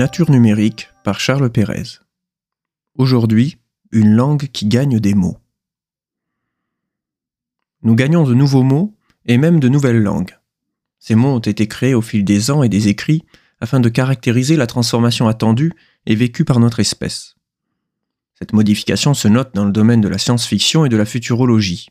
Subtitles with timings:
[0.00, 2.00] Nature numérique par Charles Pérez.
[2.96, 3.58] Aujourd'hui,
[3.92, 5.36] une langue qui gagne des mots.
[7.82, 10.38] Nous gagnons de nouveaux mots et même de nouvelles langues.
[11.00, 13.26] Ces mots ont été créés au fil des ans et des écrits
[13.60, 15.74] afin de caractériser la transformation attendue
[16.06, 17.36] et vécue par notre espèce.
[18.32, 21.90] Cette modification se note dans le domaine de la science-fiction et de la futurologie.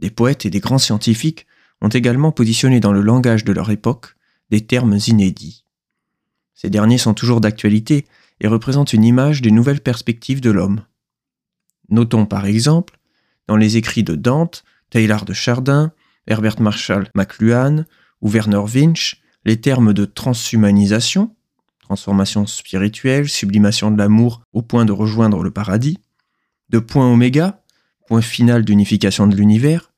[0.00, 1.46] Des poètes et des grands scientifiques
[1.80, 4.16] ont également positionné dans le langage de leur époque
[4.50, 5.65] des termes inédits.
[6.56, 8.06] Ces derniers sont toujours d'actualité
[8.40, 10.80] et représentent une image des nouvelles perspectives de l'homme.
[11.90, 12.98] Notons par exemple,
[13.46, 15.92] dans les écrits de Dante, Taylor de Chardin,
[16.26, 17.84] Herbert Marshall McLuhan
[18.20, 21.36] ou Werner Winch, les termes de transhumanisation,
[21.80, 25.98] transformation spirituelle, sublimation de l'amour au point de rejoindre le paradis,
[26.70, 27.62] de point oméga,
[28.08, 29.92] point final d'unification de l'univers,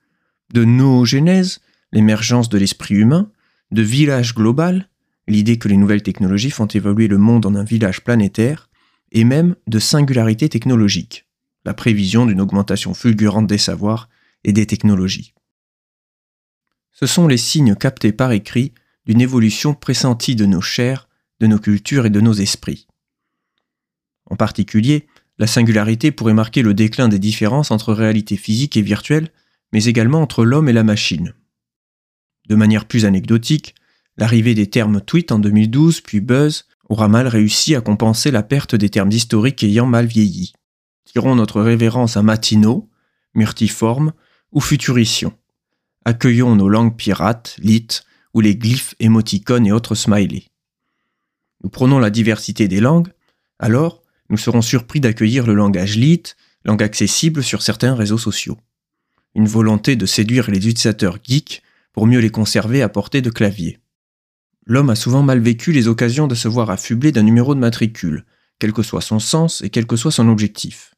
[0.53, 1.61] de noogénèse,
[1.93, 3.31] l'émergence de l'esprit humain,
[3.71, 4.89] de village global,
[5.29, 8.69] l'idée que les nouvelles technologies font évoluer le monde en un village planétaire,
[9.13, 11.27] et même de singularité technologique,
[11.65, 14.09] la prévision d'une augmentation fulgurante des savoirs
[14.45, 15.35] et des technologies.
[16.93, 18.73] Ce sont les signes captés par écrit
[19.07, 21.09] d'une évolution pressentie de nos chairs,
[21.41, 22.87] de nos cultures et de nos esprits.
[24.27, 25.07] En particulier,
[25.39, 29.31] la singularité pourrait marquer le déclin des différences entre réalité physique et virtuelle,
[29.73, 31.35] mais également entre l'homme et la machine.
[32.49, 33.75] De manière plus anecdotique,
[34.19, 38.75] l'arrivée des termes tweet en 2012 puis buzz aura mal réussi à compenser la perte
[38.75, 40.53] des termes historiques ayant mal vieilli.
[41.05, 42.91] Tirons notre révérence à Matino,
[43.35, 44.13] Murtiforme
[44.53, 45.33] ou Futurition.
[46.05, 47.89] Accueillons nos langues pirates, lit
[48.35, 50.49] ou les glyphes, émoticônes et autres smileys.
[51.63, 53.09] Nous prenons la diversité des langues,
[53.59, 56.23] alors nous serons surpris d'accueillir le langage lit,
[56.65, 58.59] langue accessible sur certains réseaux sociaux.
[59.35, 63.79] Une volonté de séduire les utilisateurs geeks pour mieux les conserver à portée de clavier.
[64.71, 68.27] L'homme a souvent mal vécu les occasions de se voir affublé d'un numéro de matricule,
[68.59, 70.95] quel que soit son sens et quel que soit son objectif.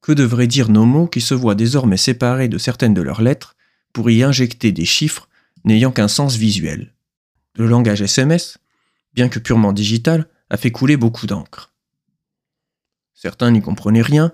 [0.00, 3.56] Que devraient dire nos mots qui se voient désormais séparés de certaines de leurs lettres
[3.92, 5.28] pour y injecter des chiffres
[5.64, 6.94] n'ayant qu'un sens visuel?
[7.56, 8.58] Le langage SMS,
[9.12, 11.72] bien que purement digital, a fait couler beaucoup d'encre.
[13.12, 14.32] Certains n'y comprenaient rien,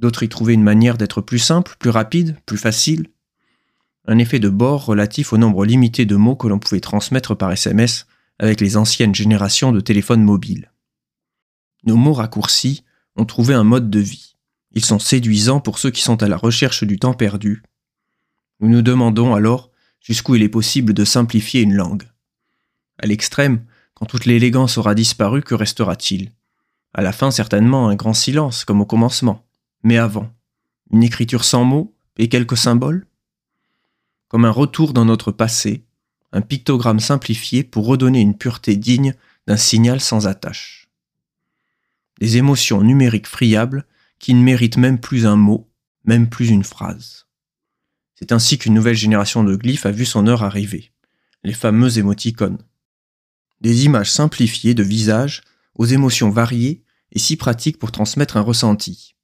[0.00, 3.10] d'autres y trouvaient une manière d'être plus simple, plus rapide, plus facile,
[4.06, 7.52] un effet de bord relatif au nombre limité de mots que l'on pouvait transmettre par
[7.52, 8.06] SMS
[8.38, 10.72] avec les anciennes générations de téléphones mobiles.
[11.84, 12.84] Nos mots raccourcis
[13.16, 14.36] ont trouvé un mode de vie.
[14.72, 17.62] Ils sont séduisants pour ceux qui sont à la recherche du temps perdu.
[18.60, 22.08] Nous nous demandons alors jusqu'où il est possible de simplifier une langue.
[22.98, 23.64] À l'extrême,
[23.94, 26.30] quand toute l'élégance aura disparu, que restera-t-il?
[26.92, 29.44] À la fin, certainement, un grand silence, comme au commencement.
[29.82, 30.30] Mais avant,
[30.92, 33.06] une écriture sans mots et quelques symboles?
[34.28, 35.83] Comme un retour dans notre passé,
[36.34, 39.14] un pictogramme simplifié pour redonner une pureté digne
[39.46, 40.88] d'un signal sans attache.
[42.20, 43.86] Des émotions numériques friables
[44.18, 45.70] qui ne méritent même plus un mot,
[46.04, 47.26] même plus une phrase.
[48.16, 50.92] C'est ainsi qu'une nouvelle génération de glyphes a vu son heure arriver,
[51.44, 52.62] les fameux émoticônes.
[53.60, 55.42] Des images simplifiées de visages
[55.76, 59.14] aux émotions variées et si pratiques pour transmettre un ressenti.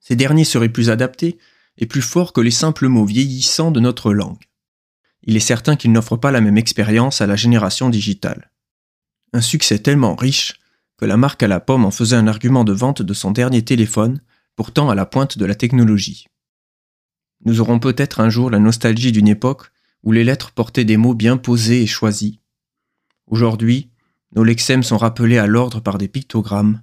[0.00, 1.38] Ces derniers seraient plus adaptés
[1.78, 4.44] est plus fort que les simples mots vieillissants de notre langue.
[5.26, 8.50] Il est certain qu'il n'offre pas la même expérience à la génération digitale.
[9.32, 10.54] Un succès tellement riche
[10.96, 13.62] que la marque à la pomme en faisait un argument de vente de son dernier
[13.62, 14.20] téléphone,
[14.54, 16.26] pourtant à la pointe de la technologie.
[17.44, 19.70] Nous aurons peut-être un jour la nostalgie d'une époque
[20.02, 22.38] où les lettres portaient des mots bien posés et choisis.
[23.26, 23.90] Aujourd'hui,
[24.34, 26.82] nos lexèmes sont rappelés à l'ordre par des pictogrammes.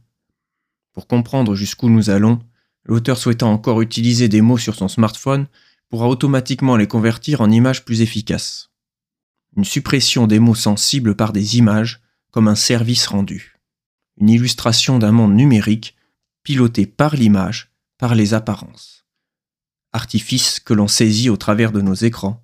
[0.92, 2.40] Pour comprendre jusqu'où nous allons,
[2.86, 5.48] L'auteur souhaitant encore utiliser des mots sur son smartphone
[5.94, 8.72] pourra automatiquement les convertir en images plus efficaces.
[9.56, 13.60] Une suppression des mots sensibles par des images comme un service rendu.
[14.18, 15.96] Une illustration d'un monde numérique
[16.42, 19.06] piloté par l'image, par les apparences.
[19.92, 22.44] Artifice que l'on saisit au travers de nos écrans.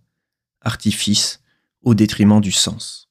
[0.61, 1.41] Artifice
[1.81, 3.09] au détriment du sens.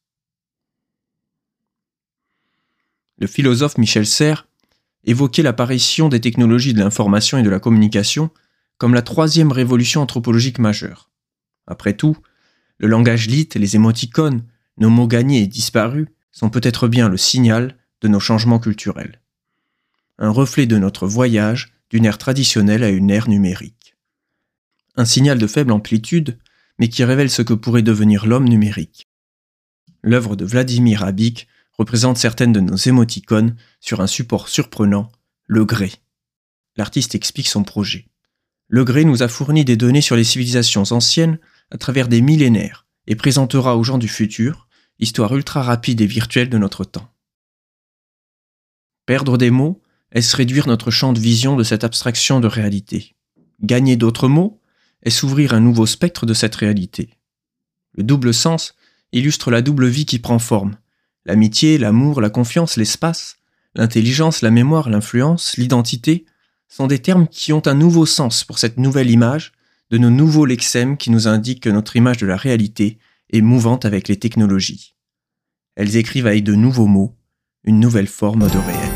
[3.17, 4.47] Le philosophe Michel Serres
[5.03, 8.31] évoquait l'apparition des technologies de l'information et de la communication
[8.79, 11.11] comme la troisième révolution anthropologique majeure.
[11.67, 12.17] Après tout,
[12.79, 14.45] le langage lit, les émoticônes,
[14.79, 19.21] nos mots gagnés et disparus sont peut-être bien le signal de nos changements culturels.
[20.19, 23.97] Un reflet de notre voyage d'une ère traditionnelle à une ère numérique.
[24.97, 26.39] Un signal de faible amplitude,
[26.79, 29.09] mais qui révèle ce que pourrait devenir l'homme numérique.
[30.03, 35.11] L'œuvre de Vladimir Abik représente certaines de nos émoticônes sur un support surprenant,
[35.47, 35.93] le gré.
[36.77, 38.08] L'artiste explique son projet.
[38.69, 41.39] Le gré nous a fourni des données sur les civilisations anciennes
[41.71, 44.69] à travers des millénaires et présentera aux gens du futur
[44.99, 47.09] histoire ultra rapide et virtuelle de notre temps.
[49.07, 49.81] Perdre des mots,
[50.13, 53.15] est-ce réduire notre champ de vision de cette abstraction de réalité?
[53.63, 54.61] Gagner d'autres mots,
[55.03, 57.11] est-ce ouvrir un nouveau spectre de cette réalité?
[57.95, 58.75] Le double sens
[59.13, 60.77] illustre la double vie qui prend forme.
[61.25, 63.37] L'amitié, l'amour, la confiance, l'espace,
[63.75, 66.27] l'intelligence, la mémoire, l'influence, l'identité
[66.69, 69.53] sont des termes qui ont un nouveau sens pour cette nouvelle image
[69.91, 72.99] de nos nouveaux lexèmes qui nous indiquent que notre image de la réalité
[73.31, 74.95] est mouvante avec les technologies.
[75.77, 77.17] Elles écrivent avec de nouveaux mots
[77.65, 78.88] une nouvelle forme de réel.